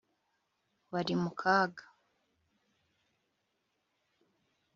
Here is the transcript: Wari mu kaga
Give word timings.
Wari 0.91 1.15
mu 1.21 1.31
kaga 1.39 1.83